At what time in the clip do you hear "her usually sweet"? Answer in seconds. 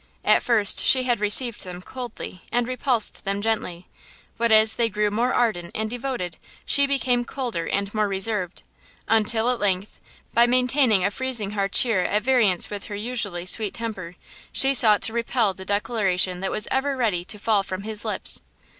12.85-13.75